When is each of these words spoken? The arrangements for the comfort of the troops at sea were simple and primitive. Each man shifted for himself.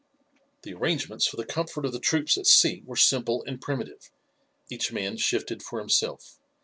The 0.63 0.73
arrangements 0.73 1.27
for 1.27 1.37
the 1.37 1.45
comfort 1.45 1.85
of 1.85 1.91
the 1.93 1.99
troops 1.99 2.35
at 2.35 2.47
sea 2.47 2.81
were 2.87 2.95
simple 2.95 3.43
and 3.45 3.61
primitive. 3.61 4.09
Each 4.67 4.91
man 4.91 5.15
shifted 5.17 5.61
for 5.61 5.77
himself. 5.77 6.39